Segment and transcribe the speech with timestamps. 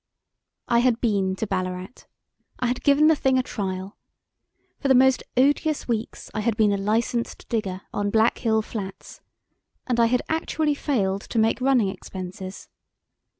[0.67, 2.05] I had been to Ballarat.
[2.57, 3.99] I had given the thing a trial.
[4.79, 9.21] For the most odious weeks I had been a licensed digger on Black Hill Flats;
[9.85, 12.67] and I had actually failed to make running expenses.